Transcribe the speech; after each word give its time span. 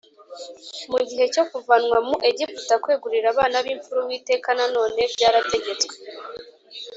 Mu 0.91 0.99
gihe 1.07 1.25
cyo 1.33 1.43
kuvanwa 1.49 1.97
mu 2.07 2.15
Egiputa, 2.29 2.73
kwegurira 2.83 3.27
abana 3.33 3.57
b’imfura 3.65 3.99
Uwiteka 4.01 4.49
na 4.57 4.65
none 4.75 4.99
byarategetswe 5.13 5.95